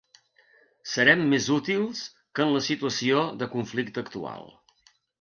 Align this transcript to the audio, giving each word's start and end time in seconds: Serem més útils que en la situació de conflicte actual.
Serem 0.93 1.21
més 1.33 1.51
útils 1.57 2.03
que 2.39 2.47
en 2.47 2.57
la 2.57 2.65
situació 2.71 3.23
de 3.45 3.53
conflicte 3.55 4.07
actual. 4.09 4.53